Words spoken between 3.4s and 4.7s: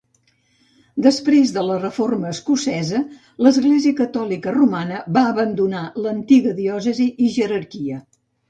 l'església catòlica